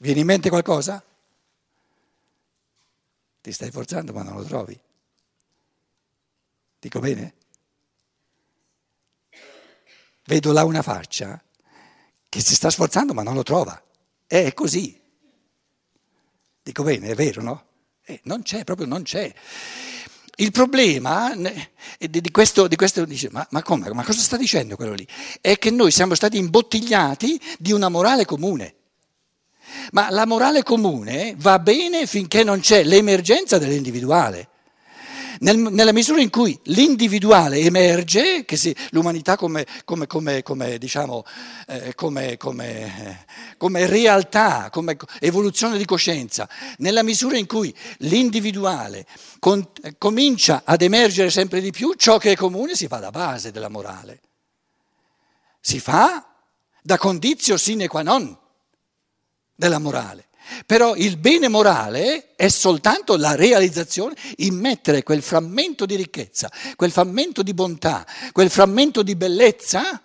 Viene 0.02 0.22
in 0.22 0.26
mente 0.26 0.48
qualcosa? 0.48 1.04
Ti 3.42 3.52
stai 3.52 3.70
forzando 3.70 4.14
ma 4.14 4.24
non 4.24 4.38
lo 4.38 4.44
trovi. 4.44 4.80
Dico 6.80 7.00
bene? 7.00 7.34
Vedo 10.26 10.54
là 10.54 10.64
una 10.64 10.82
faccia 10.82 11.42
che 12.30 12.40
si 12.40 12.56
sta 12.56 12.70
sforzando 12.70 13.14
ma 13.14 13.24
non 13.24 13.34
lo 13.34 13.44
trova. 13.44 13.82
È 14.26 14.54
così. 14.54 14.98
Dico 16.64 16.84
bene, 16.84 17.10
è 17.10 17.16
vero, 17.16 17.42
no? 17.42 17.66
Eh, 18.06 18.22
non 18.24 18.42
c'è, 18.44 18.64
proprio 18.64 18.88
non 18.88 19.04
c'è. 19.04 19.34
Il 20.36 20.52
problema 20.52 21.36
di 21.36 22.32
questo, 22.32 22.68
di 22.68 22.78
questo 22.78 23.04
dice, 23.04 23.30
ma, 23.32 23.46
ma, 23.52 23.62
come, 23.64 23.92
ma 23.92 24.06
cosa 24.06 24.22
sta 24.22 24.38
dicendo 24.38 24.78
quello 24.78 24.94
lì? 24.94 25.06
È 25.42 25.58
che 25.58 25.72
noi 25.72 25.92
siamo 25.92 26.16
stati 26.16 26.38
imbottigliati 26.38 27.42
di 27.58 27.74
una 27.74 27.90
morale 27.90 28.24
comune. 28.24 28.76
Ma 29.92 30.10
la 30.10 30.26
morale 30.26 30.64
comune 30.64 31.36
va 31.38 31.60
bene 31.60 32.06
finché 32.06 32.44
non 32.44 32.60
c'è 32.60 32.84
l'emergenza 32.84 33.58
dell'individuale. 33.58 34.48
Nel, 35.42 35.58
nella 35.58 35.94
misura 35.94 36.22
in 36.22 36.30
cui 36.30 36.60
l'individuale 36.64 37.60
emerge, 37.60 38.44
che 38.44 38.58
si, 38.58 38.76
l'umanità 38.90 39.38
come, 39.38 39.66
come, 39.86 40.06
come, 40.06 40.44
come 40.44 40.78
diciamo, 40.78 41.24
eh, 41.68 41.94
realtà, 43.88 44.70
come 44.70 44.98
evoluzione 45.20 45.78
di 45.78 45.86
coscienza, 45.86 46.50
nella 46.80 47.04
misura 47.04 47.38
in 47.38 47.46
cui 47.46 47.74
l'individuale 48.00 49.06
con, 49.40 49.66
comincia 49.98 50.64
ad 50.66 50.82
emergere 50.82 51.30
sempre 51.30 51.62
di 51.62 51.72
più, 51.72 51.94
ciò 51.94 52.18
che 52.18 52.34
è 52.34 52.36
comune 52.36 52.76
si 52.76 52.88
fa 52.88 52.98
da 52.98 53.12
base 53.12 53.52
della 53.52 53.70
morale. 53.70 54.20
Si 55.62 55.80
fa 55.80 56.26
da 56.82 56.98
condizio 56.98 57.56
sine 57.56 57.88
qua 57.88 58.02
non 58.02 58.39
della 59.60 59.78
morale. 59.78 60.28
Però 60.66 60.96
il 60.96 61.18
bene 61.18 61.50
morale 61.50 62.34
è 62.36 62.48
soltanto 62.48 63.18
la 63.18 63.36
realizzazione, 63.36 64.16
immettere 64.38 65.04
quel 65.04 65.22
frammento 65.22 65.86
di 65.86 65.96
ricchezza, 65.96 66.50
quel 66.76 66.92
frammento 66.92 67.44
di 67.44 67.54
bontà, 67.54 68.08
quel 68.32 68.50
frammento 68.50 69.04
di 69.04 69.16
bellezza, 69.16 70.02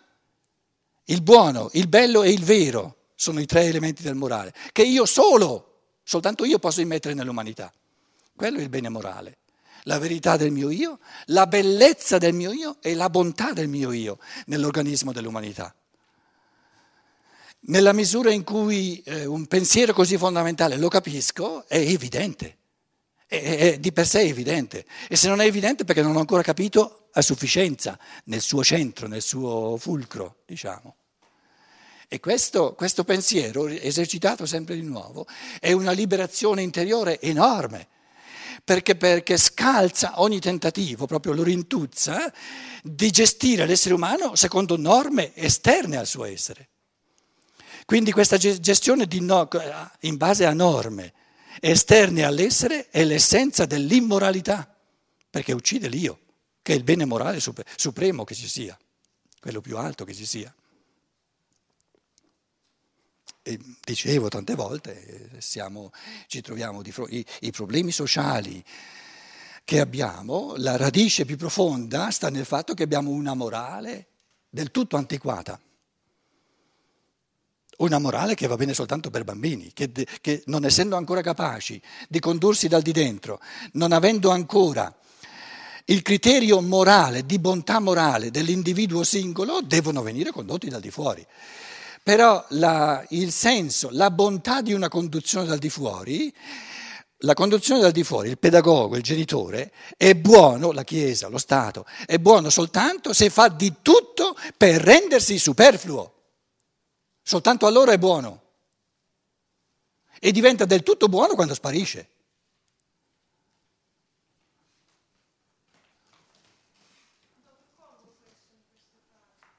il 1.07 1.23
buono, 1.23 1.71
il 1.75 1.87
bello 1.87 2.25
e 2.25 2.31
il 2.31 2.43
vero 2.43 2.97
sono 3.15 3.41
i 3.41 3.47
tre 3.47 3.67
elementi 3.67 4.03
del 4.03 4.17
morale, 4.17 4.53
che 4.73 4.83
io 4.83 5.07
solo, 5.07 5.83
soltanto 6.03 6.45
io 6.45 6.59
posso 6.59 6.81
immettere 6.81 7.15
nell'umanità. 7.15 7.73
Quello 8.35 8.59
è 8.59 8.63
il 8.63 8.69
bene 8.69 8.89
morale. 8.89 9.39
La 9.85 9.99
verità 9.99 10.37
del 10.37 10.51
mio 10.51 10.69
io, 10.69 10.99
la 11.27 11.47
bellezza 11.47 12.19
del 12.19 12.33
mio 12.33 12.53
io 12.53 12.77
e 12.81 12.95
la 12.95 13.09
bontà 13.09 13.53
del 13.53 13.69
mio 13.69 13.93
io 13.93 14.19
nell'organismo 14.47 15.13
dell'umanità. 15.13 15.75
Nella 17.67 17.95
misura 17.95 18.31
in 18.31 18.45
cui 18.45 19.03
eh, 19.07 19.25
un 19.25 19.47
pensiero 19.47 19.95
così 19.95 20.19
fondamentale 20.19 20.77
lo 20.77 20.89
capisco, 20.89 21.67
è 21.67 21.79
evidente, 21.79 22.59
è, 23.27 23.37
è 23.37 23.79
di 23.79 23.91
per 23.91 24.07
sé 24.07 24.21
evidente. 24.21 24.85
E 25.09 25.17
se 25.17 25.29
non 25.29 25.41
è 25.41 25.47
evidente 25.47 25.85
perché 25.85 26.03
non 26.03 26.15
ho 26.15 26.19
ancora 26.19 26.43
capito 26.43 27.09
a 27.13 27.23
sufficienza 27.23 27.99
nel 28.25 28.43
suo 28.43 28.63
centro, 28.63 29.07
nel 29.07 29.23
suo 29.23 29.79
fulcro, 29.79 30.43
diciamo. 30.45 30.97
E 32.07 32.21
questo, 32.21 32.75
questo 32.75 33.03
pensiero, 33.03 33.67
esercitato 33.67 34.45
sempre 34.45 34.75
di 34.75 34.83
nuovo, 34.83 35.27
è 35.59 35.73
una 35.73 35.93
liberazione 35.93 36.61
interiore 36.61 37.19
enorme, 37.19 37.89
perché, 38.63 38.95
perché 38.95 39.39
scalza 39.39 40.21
ogni 40.21 40.39
tentativo, 40.39 41.07
proprio 41.07 41.33
lo 41.33 41.43
rintuzza, 41.43 42.31
di 42.83 43.11
gestire 43.11 43.65
l'essere 43.65 43.95
umano 43.95 44.35
secondo 44.35 44.77
norme 44.77 45.35
esterne 45.35 45.97
al 45.97 46.07
suo 46.07 46.27
essere. 46.27 46.69
Quindi 47.85 48.13
questa 48.13 48.37
gestione 48.37 49.07
no, 49.21 49.49
in 50.01 50.17
base 50.17 50.47
a 50.47 50.53
norme 50.53 51.13
esterne 51.61 52.25
all'essere 52.25 52.89
è 52.91 53.05
l'essenza 53.05 53.67
dell'immoralità, 53.67 54.75
perché 55.31 55.53
uccide 55.53 55.89
l'io, 55.89 56.21
che 56.63 56.73
è 56.73 56.77
il 56.77 56.85
bene 56.85 57.05
morale 57.05 57.41
supremo 57.41 58.25
che 58.25 58.35
ci 58.35 58.49
sia, 58.49 58.79
quello 59.41 59.61
più 59.61 59.77
alto 59.77 60.05
che 60.05 60.15
ci 60.15 60.27
sia. 60.27 60.55
e 63.47 63.61
dicevo 63.85 64.29
tante 64.29 64.55
volte, 64.55 65.31
siamo, 65.39 65.93
ci 66.27 66.41
troviamo 66.41 66.81
di 66.81 66.91
fronte, 66.91 67.15
i, 67.15 67.27
i 67.41 67.51
problemi 67.51 67.93
sociali 67.93 68.65
che 69.65 69.81
abbiamo, 69.81 70.55
la 70.57 70.79
radice 70.79 71.27
più 71.27 71.37
profonda 71.37 72.11
sta 72.11 72.31
nel 72.31 72.47
fatto 72.47 72.73
che 72.73 72.83
abbiamo 72.83 73.11
una 73.11 73.35
morale 73.35 74.07
del 74.49 74.71
tutto 74.71 74.97
antiquata. 74.97 75.61
Una 77.79 77.99
morale 77.99 78.35
che 78.35 78.47
va 78.47 78.57
bene 78.57 78.75
soltanto 78.75 79.11
per 79.11 79.25
bambini, 79.25 79.73
che, 79.73 79.91
che, 80.21 80.43
non 80.47 80.65
essendo 80.65 80.97
ancora 80.97 81.23
capaci 81.23 81.81
di 82.09 82.21
condursi 82.21 82.69
dal 82.69 82.83
di 82.83 82.93
dentro, 82.93 83.41
non 83.73 83.93
avendo 83.93 84.31
ancora 84.31 84.95
il 85.87 86.03
criterio 86.03 86.61
morale, 86.61 87.27
di 87.27 87.39
bontà 87.39 87.79
morale 87.79 88.31
dell'individuo 88.31 89.03
singolo, 89.03 89.61
devono 89.61 90.03
venire 90.03 90.31
condotti 90.31 90.69
dal 90.69 90.81
di 90.81 90.91
fuori. 90.91 91.27
Però 92.03 92.45
la, 92.51 93.05
il 93.11 93.33
senso, 93.33 93.89
la 93.93 94.11
bontà 94.11 94.63
di 94.63 94.73
una 94.73 94.89
conduzione 94.89 95.47
dal 95.47 95.59
di 95.59 95.71
fuori, 95.71 96.33
la 97.19 97.35
conduzione 97.35 97.81
dal 97.81 97.93
di 97.93 98.05
fuori, 98.05 98.29
il 98.31 98.39
pedagogo, 98.39 98.97
il 98.97 99.03
genitore, 99.03 99.73
è 99.97 100.15
buono, 100.15 100.73
la 100.73 100.85
Chiesa, 100.85 101.29
lo 101.29 101.39
Stato, 101.39 101.87
è 102.07 102.19
buono 102.19 102.51
soltanto 102.51 103.13
se 103.13 103.31
fa 103.31 103.49
di 103.49 103.75
tutto 103.83 104.37
per 104.57 104.81
rendersi 104.81 105.39
superfluo. 105.39 106.14
Soltanto 107.27 107.67
allora 107.67 107.93
è 107.93 107.99
buono. 107.99 108.43
E 110.21 110.31
diventa 110.31 110.67
del 110.67 110.83
tutto 110.83 111.09
buono 111.09 111.35
quando 111.35 111.55
sparisce. 111.55 112.09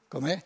Com'è? 0.07 0.45